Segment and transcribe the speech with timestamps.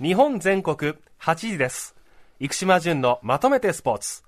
[0.00, 1.94] 日本全国8時です。
[2.40, 4.22] 生島淳のまとめてスポーツ。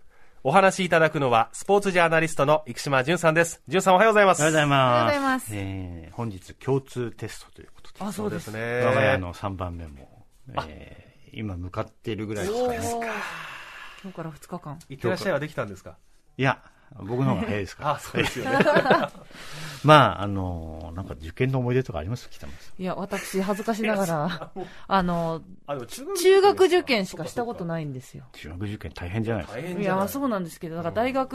[0.44, 3.62] お話しいただくのは、スポーツジャーナリストの生島淳さんです。
[3.68, 4.40] 淳さんおはようございます。
[4.40, 4.82] おはようございます。
[4.82, 8.48] おはようございますえー本日共通テストということで、あ、そうです。
[8.48, 8.58] ね。
[8.84, 10.26] 我が家の3番目も、
[10.66, 12.78] えー今向かっているぐらいですかね。
[14.02, 14.78] 今日から2日間。
[14.90, 15.96] いってらっしゃいはできたんですか？
[16.36, 16.58] いや、
[16.94, 17.90] 僕の方が早いですから。
[17.92, 18.58] あ、そうですよね。
[19.84, 22.28] まあ、あの、なんか受験の思い出とかあります？
[22.30, 22.82] 北村さん。
[22.82, 24.50] いや、私、恥ずかしながら、
[24.88, 28.24] あの、あ、中学中学受験しかしたことないんですよ。
[28.32, 29.60] 中学受験大変じゃないですか？
[29.60, 29.98] 大変じゃない？
[29.98, 31.32] いや、そうなんですけど、だから大学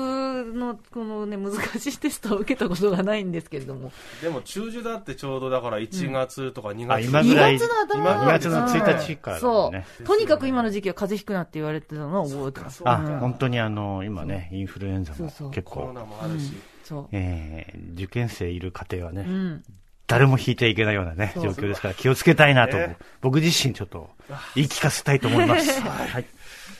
[0.56, 3.92] の、このね、難しいテストを受けたことがないんですけれども。
[4.22, 9.86] でも中受だってちょうどだから1月とか2あ、月、今ぐらい、2月の頭今2月の1日からだもそんね。
[10.02, 10.04] う。
[10.04, 12.78] とにかく今の時期は風邪ひくなって言われてたのを覚えてます。
[12.78, 16.54] そうあ、うん本当にあの、今ね、インフルエンザもそうそう結構、コロナもあるし。
[16.88, 17.08] そう。
[17.12, 19.64] えー受験生いる家庭はね、うん。
[20.06, 24.10] 誰も引いていけないようなね、状況ですから気をつけたいなとね、僕自身ちょっと
[24.56, 25.82] 言い聞かせたいと思います。
[25.82, 26.26] はい。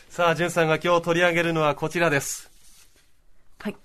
[0.08, 2.50] さあ、淳さんが今日取り上げるのはこちらです。
[3.58, 3.76] はい。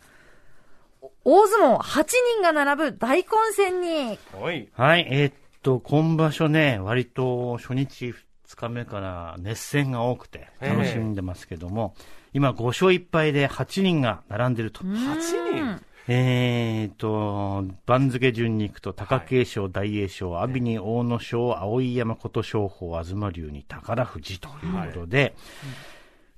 [1.02, 4.70] お大相撲8人が並ぶ大混戦に、はい。
[4.74, 8.14] はい、えーっと、今場所ね、割と初日
[8.48, 11.96] 2日目から熱戦が多くて楽しんでますけども、
[12.34, 14.84] 今5勝1敗で8人が並んでると。
[14.84, 15.84] 8人？
[16.08, 25.34] えーっと、番付順に行くと、貴景勝、大栄翔、阿炎に阿武咲、碧山、琴勝峰、東龍に宝富士ということで、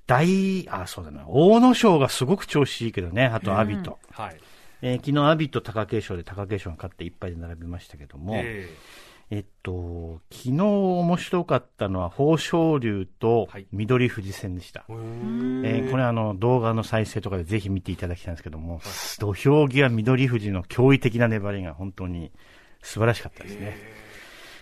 [0.06, 3.98] 大、あ、そうだな、阿武咲がすごく調子いいけどね、あと阿炎と。
[4.12, 4.40] はい。
[4.82, 8.68] えー昨日、阿炎と貴景勝で貴景勝が勝っていっぱいで並びましたけども、え
[9.30, 14.84] えっと、昨日面白かったのは、豊昇龍とはい緑富士戦でした。
[14.88, 14.98] えうー
[15.62, 18.80] んえーこれあの、動画の再生とかでぜひ見ていただきたいんですけども、
[19.18, 22.30] 土俵際緑富士の驚異的な粘りが本当に
[22.82, 23.76] 素晴らしかったですね。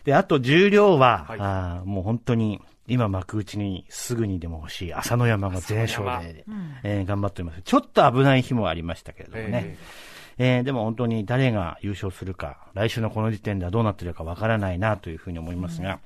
[0.04, 6.44] で、あと重量は、はいあーもう本当に、今幕内にすぐにでも欲しい朝乃山が全勝で、
[6.84, 7.62] えー頑張っております。
[7.62, 9.62] ちょっと危ない日もありましたけれどもね。
[9.66, 16.00] えーでも本当に誰が優勝するか、来週のこの時点ではどうなってるかわからないなというふうに思いますが、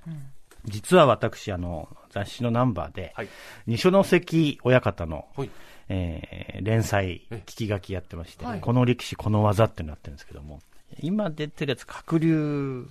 [0.64, 3.28] 実は私、あの、雑誌のナンバーで、はい。
[3.66, 5.50] 二所ノ関親方の、はい。
[5.88, 8.60] えー連載え、聞き書きやってまして、はい。
[8.60, 10.60] この力士、この技ってなってるんですけども、
[11.00, 12.88] 今出てるやつ、鶴竜、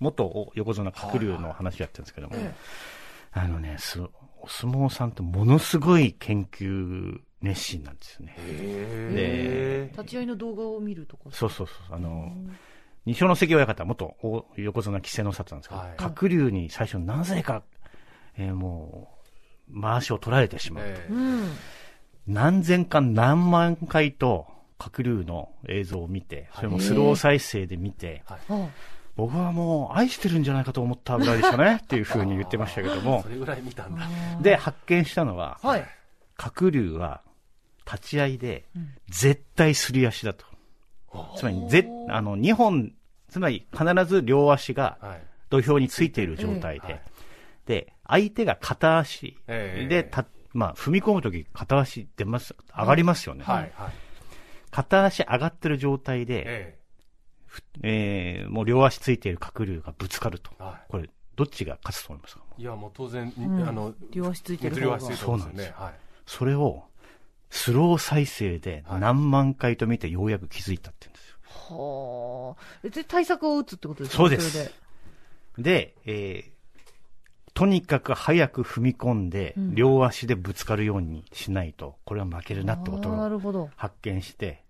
[0.00, 2.36] 元横綱鶴竜の話やってるんですけども、
[3.32, 8.34] あのね、すお相撲さんってものすごい研究熱心なんですよね。
[8.38, 11.24] へ立ち会いの動画を見るとか。
[11.32, 11.94] そうそうそう。
[11.94, 12.32] あの、
[13.04, 17.62] 二所ノ関親方、元大横綱稀勢の里なんですけど、はい鶴竜に最初なぜか、
[18.36, 19.08] えーも
[19.68, 20.84] う、回しを取られてしまう。
[22.26, 24.46] 何千回何万回と、
[24.78, 28.68] 鶴竜の映像を見て、それもスロー再生で見て、はいあ
[29.14, 34.08] 僕はもう愛してるんじゃないかと思ったぐらいでしたね、 っていうふうに言ってましたけどもそ、れぐらい見たんだ。
[34.40, 35.86] で、発見したのは、はい。
[36.38, 37.20] 鶴竜は
[37.92, 38.64] 立ち合いで
[39.08, 40.46] 絶対すり足だと。
[41.36, 42.92] つまり、ぜ、あの、2本、
[43.28, 45.22] つまり必ず両足がはい。
[45.50, 47.02] 土俵についている状態で、はい
[47.66, 53.44] で、相手が片足ええで、た、まあ、踏み込むとき片足出ます、上がりますよね。
[53.44, 53.72] はい。
[53.74, 53.92] はい。
[54.70, 56.78] 片足上がってる状態で、え
[57.82, 60.50] えーもう両足ついている鶴竜がぶつかると。
[60.58, 62.42] えはこれ、どっちが勝つと思いますか？
[62.58, 62.62] い。
[62.62, 65.08] いや、もう当然、んあの、両足ついてる方が両足つい。
[65.10, 65.94] てそうなんですねはい。
[66.26, 66.84] それを、
[67.54, 71.36] スロー再生ではい何万回と見てようやく気づいたって言うんですよ。
[71.76, 72.88] はあ。
[72.88, 74.72] で、対策を打つってことですかそうですれで
[75.62, 76.52] で、えー
[77.54, 83.68] とにかく早く踏み込んで、うん両足でぶつかるようにしないと、これは負けるなってことをるほど。
[83.76, 84.62] 発見して、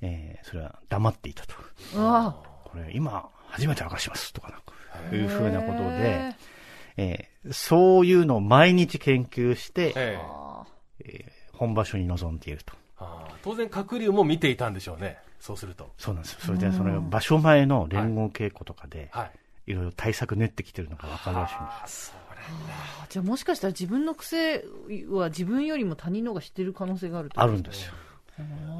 [0.00, 1.54] えーそれは黙っていたと。
[1.94, 4.74] うわこれ今、初めて明かしますとかなんか、
[5.16, 6.36] いうふうなことでへ、
[6.96, 10.18] えーそういうのを毎日研究して、
[11.62, 12.74] 本場所に臨んでいると。
[12.98, 15.18] ああ当然、鶴竜も見ていたんでしょうね。
[15.38, 15.92] そうすると。
[15.96, 16.38] そうなんですよ。
[16.42, 19.30] それで、その場所前の連合稽古とかで、はい。
[19.66, 22.12] いろいろ対策練ってきてるのがわかるらしいんです
[23.10, 24.64] じゃあもしかしたら自分の癖
[25.08, 27.92] は自分よりも他人の方が知ってる可能性があるあるんですよ。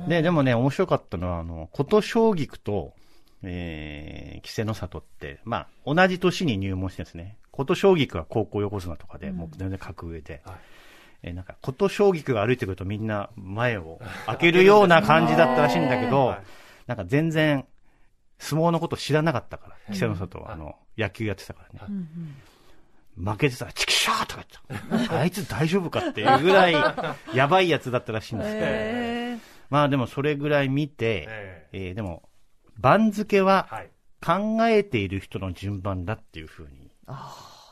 [0.08, 2.94] で、でもね、面白かったのは、あの、琴奨菊と、
[3.44, 7.36] えー、稀勢の里って、まあ、同じ年に入門してですね。
[7.52, 10.54] 琴奨菊は高校横綱とかで、もう全然格上で、はい
[11.22, 16.42] えーなんか、琴奨菊が歩いてくるとみんな前を開けるような感じだったらしいんだけど、はい。
[16.86, 17.64] なんか全然、
[18.38, 21.94] 相撲のこと知らなかったから、稀勢の里は、あの、野球やってたからね。
[23.16, 25.18] 負けてたら、チキシャーとか言ってた。
[25.20, 26.74] あいつ大丈夫かっていうぐらい、
[27.34, 29.38] やばいやつだったらしいんですけど、へ
[29.70, 31.78] まあでもそれぐらい見て、ええ。
[31.92, 32.28] ーでも、
[32.78, 33.90] 番付ははい。
[34.24, 36.90] 考えている人の順番だっていうふうに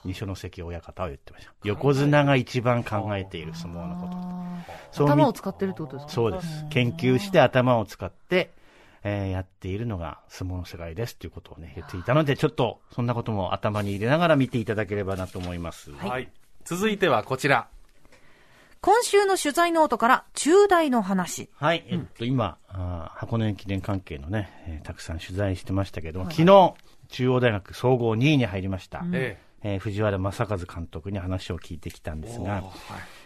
[0.05, 1.53] 二所ノ関親方は言ってました。
[1.65, 4.17] 横綱が一番考えている相撲のこと。
[4.93, 6.13] そうみ頭を使ってるってことですか？
[6.13, 6.47] そうです。
[6.71, 8.51] 研究して頭を使って、
[9.03, 15.91] えーやっているのが相撲の世界ですということをね、言っていたので、ちょっとそんなことも頭に入れながら見ていただければなと思います。
[15.93, 16.29] はい。
[16.65, 17.69] 続いてはこちら。
[18.83, 21.51] 今週の取材ノートから中大の話。
[21.57, 26.75] はい、えっと、今、あー箱根駅伝関係のね、えーたくさん取材してましたけども、昨日、
[27.09, 29.03] 中央大学総合2位に入りました。
[29.13, 32.33] ええー藤原正和監督に話を聞いてきたんでえ。
[32.33, 32.65] すが、はい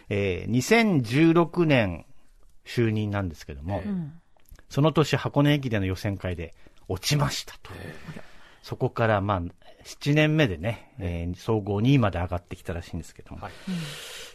[0.09, 2.05] えー2016年
[2.65, 3.89] 就任なんですけども、え
[4.69, 6.53] その年箱根駅伝の予選会で
[6.87, 7.71] 落ちましたと。
[8.63, 9.41] そこから、まあ、
[9.83, 13.51] 7年目でね、えー総合2位まで上がってきたらしいんですけども、はい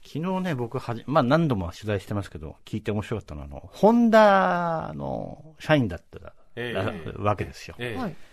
[0.03, 7.77] 昨日ね、僕はじ、まあ何度も取材してますけど、聞いて面白かったのは、あの、ホンダの社員だったら、ええわけですよ。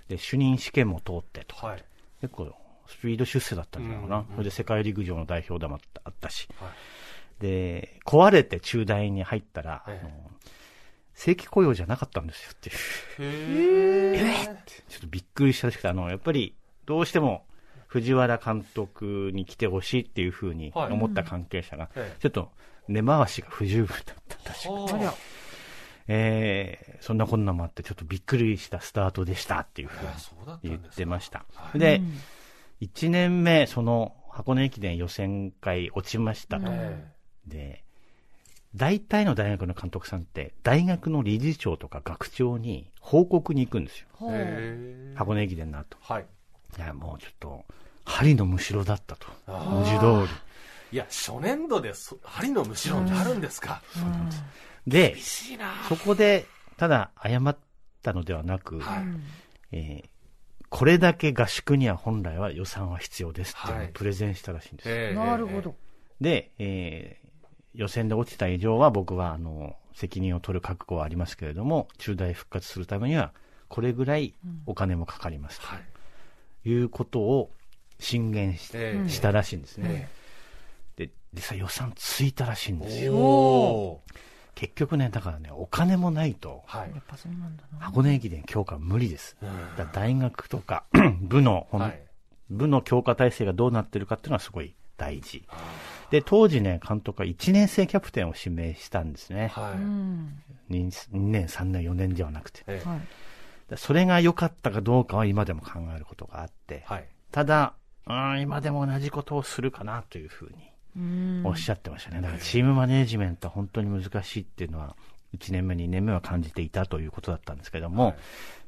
[0.08, 1.56] で、主任試験も通ってと。
[1.56, 1.84] はい。
[2.22, 2.52] 結構、
[2.88, 4.16] スピード出世だったんじゃないかな。
[4.18, 6.48] うんうんそれで世界陸上の代表でもあったあったし。
[6.60, 7.42] はい。
[7.42, 10.06] で、壊れて中大に入ったら、ええ。
[10.06, 10.32] あの
[11.14, 14.16] 正規雇用じゃなかったんですよっていう。
[14.16, 14.46] へえ。
[14.88, 16.56] ちょっとびっくりしたらしくて、あの、やっぱり、
[16.86, 17.46] どうしても、
[17.88, 20.92] 藤原監督に来てほしいっていうふうにはい。
[20.94, 22.22] 思った関係者が、ええ。
[22.22, 22.52] ちょっと
[22.88, 25.14] 根回しが不十分だったらしくて、はあ。
[26.08, 30.06] えーそんなこんなもあって、ちょっとびっくりしたスタートでしたっていうふう
[30.64, 31.46] に言ってました。
[31.54, 31.80] はい。
[31.80, 32.02] で、
[32.82, 36.66] 1年目、その箱根駅伝予選会落ちましたと。
[36.70, 37.12] え
[37.48, 37.84] で、
[38.76, 44.08] 大体の大学の監督さんって、大学の理事長とか学長に報告に行くんですよ。
[45.16, 45.98] 箱根駅伝の後。
[46.02, 46.26] はい。
[46.78, 47.66] いや、もうちょっと、
[48.06, 49.28] 針のむしろだったと。
[49.48, 49.92] あ文字
[50.28, 50.40] 通り。
[50.92, 53.82] いや、初年度でそ針のむしろになるんですか？
[54.86, 55.74] で厳、しいな。
[55.90, 56.46] そこで、
[56.78, 57.58] ただ謝っ
[58.04, 59.04] たのではなく、はい。
[59.72, 60.10] えー
[60.70, 64.96] これだけ合宿には本来は予算は必要ですっていうのをはいプレゼンしたらしいんですよ。
[64.96, 65.76] ええなるほど。。
[66.20, 67.28] で、えー
[67.74, 73.34] 予選で落ちた以上は僕は、あの、責任を取る覚悟はありますけれども、中大復活するためには、
[73.68, 74.34] これぐらい
[74.66, 75.80] お金もかかりますはい。
[76.64, 77.52] ということを
[78.00, 80.10] 進言し,、ええしたらしいんですね。
[80.98, 84.02] えで、実際予算ついたらしいんですえよ。
[84.58, 86.64] 結局ね、だからね、お金もないと。
[87.80, 89.38] 箱根駅伝強化は無理です。
[89.94, 90.86] 大学とか
[91.22, 92.02] 部の、はい。
[92.50, 95.44] 部の強化体制がどうなってるかっていうのはすごい大事。
[96.10, 99.50] で、当時ね、監督は1年生キャプテンを指名したんですね。
[99.50, 99.74] はい。
[99.74, 100.42] うん。
[100.72, 102.64] 2, 年、3年、4年ではなくて。
[103.76, 107.08] それが良かったかどうかは今でも考えることがあって、はい。
[107.32, 107.76] ただ、
[108.08, 110.60] うん今でも同じことをするかなというふうにうん。
[111.44, 112.22] おっしゃってましたね。
[112.22, 114.96] だからチームマネージメントは本当に難しいっていうのは、
[115.38, 118.16] 1年目、2年目は感じていたということだったんですけども、はい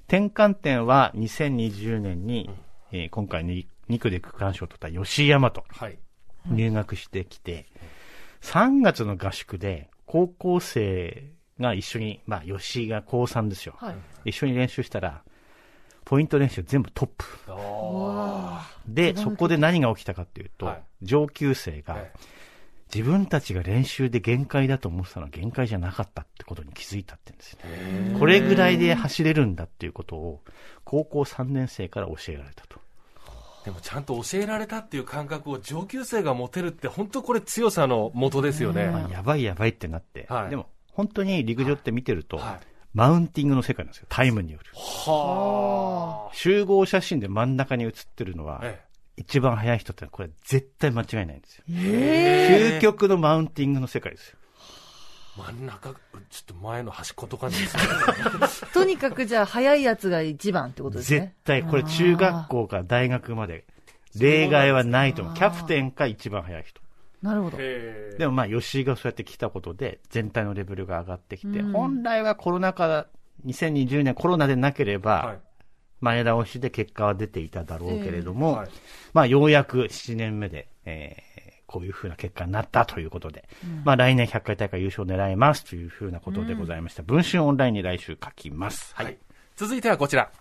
[0.09, 2.49] 転換点は2020年に、
[2.91, 5.99] えー今回に2区で区間賞を取った吉井大和はい。
[6.47, 7.67] 入学してきて、
[8.41, 13.75] 3月の合宿で高校生が一緒に、まあ吉井が高3ですよ。
[13.77, 13.95] はい。
[14.29, 15.21] 一緒に練習したら、
[16.09, 17.25] ポイント練習全部トップ。
[17.49, 21.97] あで、そこで何が起きたかっていうと、はい上級生が
[22.93, 27.59] 自分たちが練習で限界だと思ってたのは限界じゃなかったってことに気づいたって言うんですよ
[28.09, 28.15] ね。
[28.15, 30.41] えこれぐらいで走れるんだっていうことを、
[30.83, 32.79] 高校3年生から教えられたと。
[33.63, 38.87] でもちゃんと教えられたっていう感覚を上級生が持てるって本当これ強さの元ですよね。
[38.87, 42.68] まあ、やばいやばいってなって、はいでも本当に陸上って見てると、はい。
[42.93, 44.07] マウンティングの世界なんですよ。
[44.09, 44.65] タイムによる。
[44.73, 48.63] は集合写真で真ん中に写ってるのは
[49.17, 51.63] 一番速い人ってのはこれ絶対間違いないんですよ。
[51.69, 54.37] え究極のマウンティングの世界ですよ。
[55.37, 55.97] 真ん中、ちょ
[56.41, 57.83] っと前の端っことかですね。
[58.73, 61.35] とにかくじゃあ、早いやつが一番ってことです絶ね。
[61.45, 63.65] 対、これ中学校から大学まで
[64.17, 65.33] 例外はないと思う。
[65.35, 66.81] キャプテンか一番速い人。
[67.21, 67.57] なるほど。
[67.57, 73.07] でもまあ、吉井がそうやって来たことで、全体のレベルが上がってきて、うん本来はコロナ禍、
[73.45, 75.39] 2020年コロナでなければ、はい。
[76.01, 78.69] 前倒しで結果は出ていただろうけれども、はい
[79.11, 83.47] まあ、ようやく7年目で、えーこういうふうな結果になったということで、
[83.85, 87.03] まあ、来年100回大会優勝を狙いますというふうなことでございました。
[87.03, 88.95] 文春オンラインに来週書きます。
[88.95, 89.19] はい。
[89.55, 90.31] 続いてはこちら。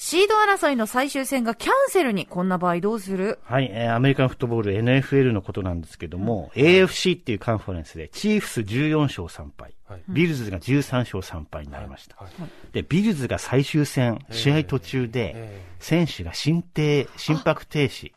[0.00, 3.40] シード争いの最終戦がキャンセルに、こんな場合どうする？
[3.42, 10.00] はい、えーアメリカンフットボール NFL のことなんですけども、AFC っていうカンファレンスで、チーフス14勝3敗、はい。
[10.08, 12.14] ビルズが13勝3敗になりました。
[12.16, 12.32] はい。
[12.72, 18.12] で、ビルズが最終戦、試合途中で、え選手が心停、心拍停止、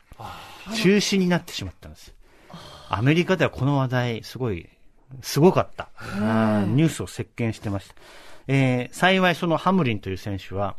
[0.76, 2.14] 中止になってしまったんです。
[2.90, 4.68] アメリカではこの話題、すごい、
[5.20, 5.88] すごかった。
[6.64, 7.94] ニュースを席巻してました。
[8.46, 10.76] えー幸いそのハムリンという選手は、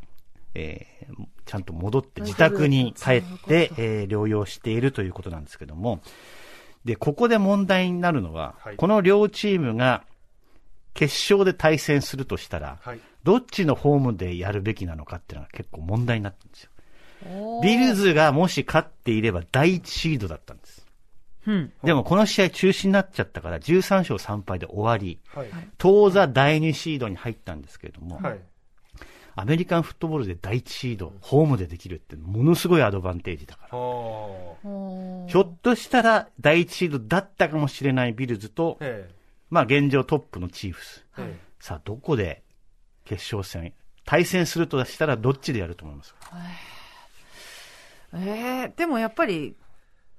[0.56, 1.14] えー
[1.46, 6.02] ちゃんと戻って自宅に帰って、えー療養しているということなんですけども、
[6.86, 10.04] で、ここで問題になるのは、はいこの両チームが
[10.94, 13.00] 決勝で対戦するとしたら、はい。
[13.24, 16.70] どっちのホームでやるべきなのかっていうのが結構問題になってるんですよ。
[17.64, 20.86] ビルズがもし勝っていれば第一シードだったんです。
[21.48, 21.72] うん。
[21.84, 25.48] でもこの試合中止になっちゃったから13勝3敗で終わり、はい。
[25.78, 28.40] 当座第2シードに入ったんですけれども、はい。
[29.36, 33.70] アメリカンフットボールで第1シード、ホームでできるってものすごいアドバンテージだから。
[33.70, 39.10] ひょっとしたら第1シードだったかもしれないビルズと、え
[39.50, 41.06] まあ現状トップのチーフス。
[41.18, 41.22] え。
[41.22, 42.44] えさあどこで
[43.06, 43.74] 決勝戦、
[44.06, 46.20] 対戦するとしたらどっちでやると思いますか？
[48.16, 49.56] えー、でもやっぱり、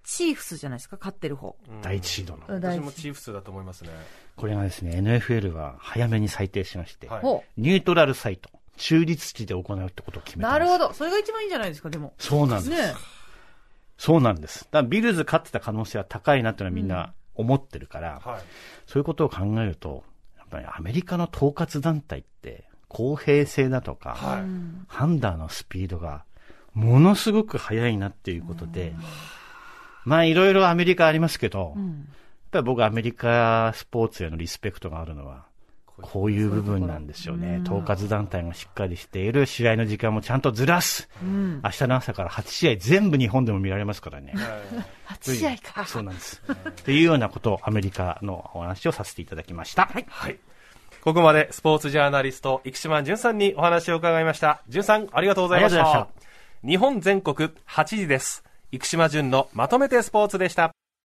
[0.02, 1.56] チーフスじゃないですか、勝ってる方。
[1.68, 1.70] え。
[1.82, 2.44] 第1シードの。
[2.48, 3.90] うん私もチーフスだと思いますね。
[4.36, 10.38] これがですね、NFL が早めに裁定しまして、はいほニュートラルサイト、中立地で行うってことを決う。
[10.38, 10.50] めた。
[10.52, 10.92] なるほど。
[10.92, 12.14] それが一番いいんじゃないですか、でも。
[12.18, 12.70] そうなんです。
[12.70, 12.94] ね
[13.96, 14.64] そうなんです。
[14.70, 18.42] だからビルズ勝ってた可能性は高いなっていうのはみんな思ってるから、はい。
[18.86, 20.04] そういうことを考えると、
[20.36, 24.44] やっぱりアメリカの統括団体って、公平性だとか、はい。
[24.88, 26.24] 判断のスピードが
[26.74, 28.94] ものすごく速いなっていうことで、
[30.04, 31.94] まあいろいろアメリカありますけど、やっ
[32.50, 35.46] ぱり僕はアメリカスポーツへのリスペクトがあるのは、
[36.02, 37.60] こういう部分なんですよね。
[37.64, 41.08] 統括団体がしっかりしている、試合の時間もちゃんとずらす。
[41.22, 41.60] うん。
[41.62, 44.34] 明日の朝から8試合全部日本でも見られますからね。
[45.06, 45.86] 8試合か。
[45.86, 46.42] そうなんです。
[46.68, 49.86] っていうようなことをアメリカのお話をさせていただきました。
[49.86, 50.06] はい。
[50.08, 50.38] はい。
[51.00, 54.62] ここまでスポーツジャーナリスト、生島淳さんにお話を伺いました。
[54.68, 55.80] 淳さん、ありがとうございました。
[55.80, 56.24] ありがとうござい
[56.64, 58.42] ま日本全国8時です。
[58.72, 60.74] 生島淳のまとめてスポーツでした。